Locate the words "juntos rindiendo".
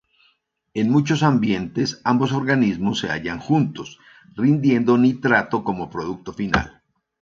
3.37-4.97